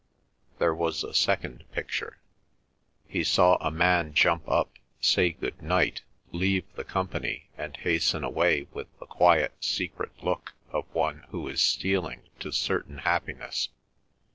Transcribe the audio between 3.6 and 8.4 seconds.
man jump up, say good night, leave the company and hasten